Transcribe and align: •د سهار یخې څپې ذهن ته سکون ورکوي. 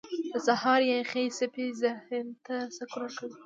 •د 0.31 0.33
سهار 0.47 0.81
یخې 0.91 1.23
څپې 1.37 1.65
ذهن 1.81 2.27
ته 2.45 2.55
سکون 2.75 3.01
ورکوي. 3.03 3.37